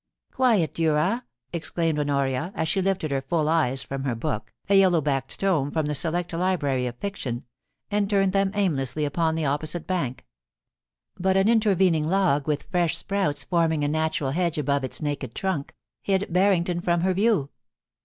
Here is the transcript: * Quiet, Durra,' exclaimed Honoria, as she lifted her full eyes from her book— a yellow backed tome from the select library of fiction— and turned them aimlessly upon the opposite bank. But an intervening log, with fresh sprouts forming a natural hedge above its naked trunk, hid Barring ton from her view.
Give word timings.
* 0.19 0.21
Quiet, 0.31 0.73
Durra,' 0.73 1.25
exclaimed 1.53 1.99
Honoria, 1.99 2.51
as 2.55 2.67
she 2.67 2.81
lifted 2.81 3.11
her 3.11 3.21
full 3.21 3.47
eyes 3.47 3.83
from 3.83 4.03
her 4.03 4.15
book— 4.15 4.51
a 4.67 4.73
yellow 4.73 4.99
backed 4.99 5.39
tome 5.39 5.69
from 5.69 5.85
the 5.85 5.93
select 5.93 6.33
library 6.33 6.87
of 6.87 6.95
fiction— 6.97 7.45
and 7.91 8.09
turned 8.09 8.33
them 8.33 8.49
aimlessly 8.55 9.05
upon 9.05 9.35
the 9.35 9.45
opposite 9.45 9.85
bank. 9.85 10.25
But 11.19 11.37
an 11.37 11.47
intervening 11.47 12.07
log, 12.09 12.47
with 12.47 12.63
fresh 12.63 12.97
sprouts 12.97 13.43
forming 13.43 13.83
a 13.83 13.87
natural 13.87 14.31
hedge 14.31 14.57
above 14.57 14.83
its 14.83 15.03
naked 15.03 15.35
trunk, 15.35 15.75
hid 16.01 16.33
Barring 16.33 16.63
ton 16.63 16.81
from 16.81 17.01
her 17.01 17.13
view. 17.13 17.49